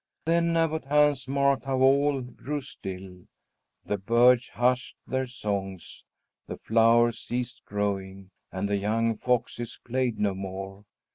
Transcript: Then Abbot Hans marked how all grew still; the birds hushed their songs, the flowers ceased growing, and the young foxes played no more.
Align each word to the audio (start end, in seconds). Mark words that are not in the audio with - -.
Then 0.25 0.57
Abbot 0.57 0.85
Hans 0.85 1.27
marked 1.27 1.65
how 1.65 1.77
all 1.77 2.21
grew 2.21 2.61
still; 2.61 3.27
the 3.85 3.99
birds 3.99 4.47
hushed 4.47 4.95
their 5.05 5.27
songs, 5.27 6.05
the 6.47 6.57
flowers 6.57 7.19
ceased 7.19 7.61
growing, 7.65 8.31
and 8.51 8.67
the 8.67 8.77
young 8.77 9.15
foxes 9.15 9.77
played 9.85 10.17
no 10.17 10.33
more. 10.33 10.85